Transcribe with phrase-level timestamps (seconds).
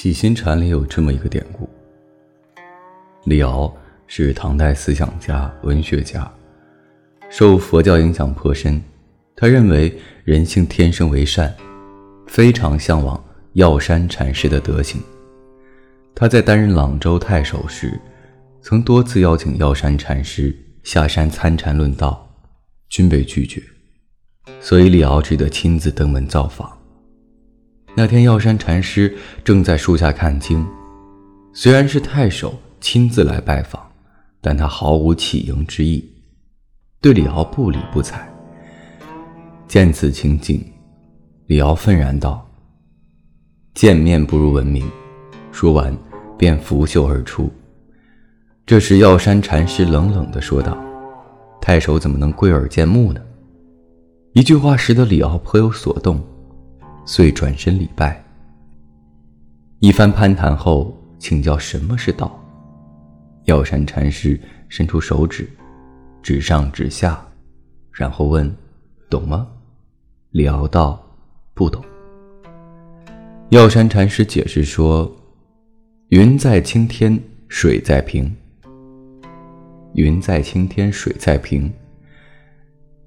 [0.00, 1.68] 洗心禅里有这么一个典故：
[3.24, 6.32] 李敖是唐代思想家、文学家，
[7.28, 8.80] 受佛教影响颇深。
[9.34, 9.92] 他认为
[10.22, 11.52] 人性天生为善，
[12.28, 13.20] 非常向往
[13.54, 15.02] 药山禅师的德行。
[16.14, 18.00] 他在担任朗州太守时，
[18.62, 22.24] 曾多次邀请药山禅师下山参禅论道，
[22.88, 23.60] 均被拒绝，
[24.60, 26.77] 所以李敖只得亲自登门造访。
[27.98, 29.12] 那天，药山禅师
[29.42, 30.64] 正在树下看经。
[31.52, 33.84] 虽然是太守亲自来拜访，
[34.40, 36.08] 但他毫无起迎之意，
[37.00, 38.32] 对李敖不理不睬。
[39.66, 40.64] 见此情景，
[41.46, 42.48] 李敖愤然道
[43.74, 44.88] ：“见面不如闻名。”
[45.50, 45.92] 说完，
[46.38, 47.50] 便拂袖而出。
[48.64, 50.78] 这时，药山禅师冷冷地说道
[51.60, 53.20] ：“太守怎么能贵耳贱目呢？”
[54.34, 56.24] 一句话使得李敖颇有所动。
[57.08, 58.22] 遂转身礼拜。
[59.78, 62.38] 一番攀谈后，请教什么是道。
[63.44, 65.48] 药山禅师伸出手指，
[66.22, 67.26] 指上指下，
[67.90, 68.54] 然后问
[69.08, 69.48] ：“懂吗？”
[70.32, 71.02] 李敖道
[71.54, 71.82] ：“不懂。”
[73.48, 75.10] 药山禅师解释说
[76.12, 78.30] ：“云在青天，水在平。
[79.94, 81.72] 云在青天，水在平。”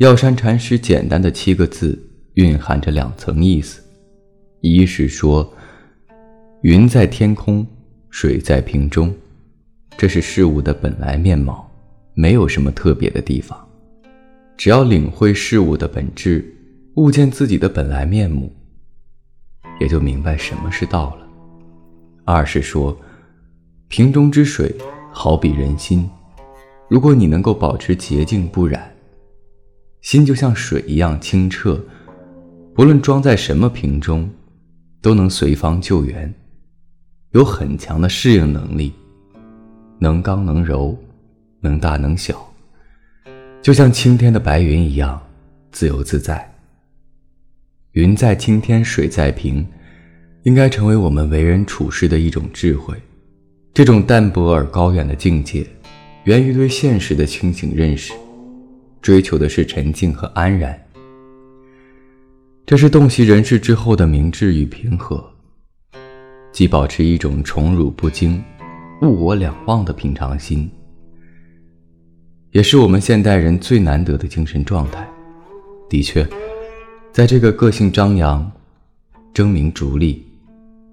[0.00, 2.02] 药山禅师简单的七个字，
[2.36, 3.82] 蕴含着两层意思。
[4.62, 5.50] 一是说，
[6.60, 7.66] 云在天空，
[8.10, 9.10] 水在瓶中，
[9.96, 11.66] 这是事物的本来面貌，
[12.12, 13.58] 没有什么特别的地方。
[14.58, 16.44] 只要领会事物的本质，
[16.96, 18.52] 悟见自己的本来面目，
[19.80, 21.26] 也就明白什么是道了。
[22.26, 22.94] 二是说，
[23.88, 24.74] 瓶中之水
[25.10, 26.06] 好比人心，
[26.86, 28.94] 如果你能够保持洁净不染，
[30.02, 31.82] 心就像水一样清澈，
[32.74, 34.28] 不论装在什么瓶中。
[35.02, 36.32] 都能随方救援，
[37.30, 38.92] 有很强的适应能力，
[39.98, 40.96] 能刚能柔，
[41.60, 42.52] 能大能小，
[43.62, 45.20] 就像青天的白云一样
[45.72, 46.46] 自由自在。
[47.92, 49.66] 云在青天，水在瓶，
[50.42, 52.94] 应该成为我们为人处事的一种智慧。
[53.72, 55.66] 这种淡泊而高远的境界，
[56.24, 58.12] 源于对现实的清醒认识，
[59.00, 60.78] 追求的是沉静和安然。
[62.66, 65.28] 这是洞悉人世之后的明智与平和，
[66.52, 68.40] 既保持一种宠辱不惊、
[69.02, 70.70] 物我两忘的平常心，
[72.52, 75.08] 也是我们现代人最难得的精神状态。
[75.88, 76.24] 的确，
[77.10, 78.48] 在这个个性张扬、
[79.34, 80.24] 争名逐利、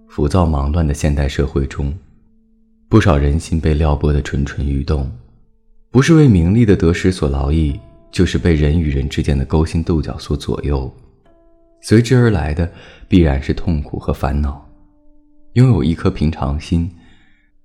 [0.08, 1.96] 浮躁忙乱的现代社会中，
[2.90, 5.12] 不少人心被撩拨得蠢蠢欲动，
[5.92, 7.80] 不是为名利的得失所劳役，
[8.12, 10.92] 就是被人与人之间的勾心斗角所左右。
[11.88, 12.70] 随之而来的
[13.08, 14.70] 必然是痛苦和烦恼。
[15.54, 16.92] 拥有一颗平常心，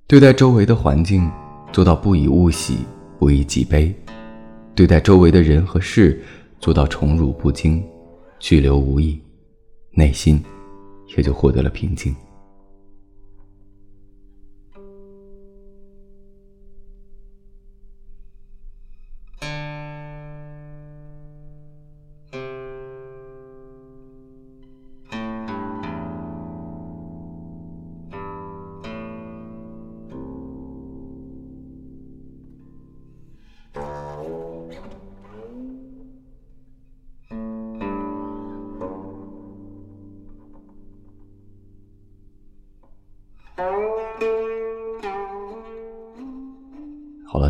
[0.06, 1.28] 对待周围的环境
[1.72, 2.77] 做到不以物喜，
[3.19, 3.93] 不以己悲；
[4.77, 6.22] 对待周围的人和事
[6.60, 7.83] 做到宠辱不惊，
[8.38, 9.21] 去留无意，
[9.91, 10.41] 内心
[11.16, 12.15] 也就获得了平静。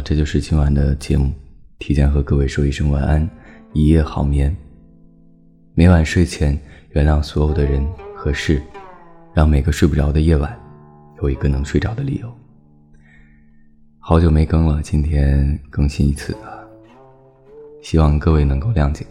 [0.04, 1.32] 这就是今晚的节目。
[1.78, 3.28] 提前和各位说一声晚安，
[3.72, 4.54] 一夜好眠。
[5.74, 6.58] 每晚睡前，
[6.90, 8.62] 原谅所有的人和事，
[9.32, 10.58] 让每个睡不着的夜晚
[11.22, 12.32] 有一个能睡着的理由。
[13.98, 16.58] 好久没更了，今天更新一次啊！
[17.82, 19.06] 希望各位能够谅解。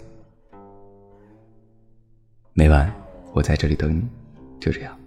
[2.53, 2.93] 每晚
[3.33, 4.03] 我在这里等你，
[4.59, 5.00] 就这样。